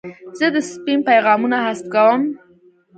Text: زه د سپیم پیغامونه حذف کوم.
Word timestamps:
زه 0.39 0.47
د 0.55 0.57
سپیم 0.71 0.99
پیغامونه 1.09 1.57
حذف 1.65 1.85
کوم. 1.93 2.21